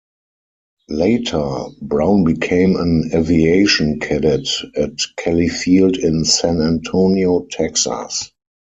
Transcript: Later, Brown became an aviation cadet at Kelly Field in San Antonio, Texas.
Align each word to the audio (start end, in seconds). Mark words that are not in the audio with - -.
Later, 0.89 1.65
Brown 1.79 2.23
became 2.23 2.75
an 2.75 3.11
aviation 3.13 3.99
cadet 3.99 4.47
at 4.75 4.93
Kelly 5.15 5.47
Field 5.47 5.95
in 5.95 6.25
San 6.25 6.59
Antonio, 6.59 7.41
Texas. 7.51 8.31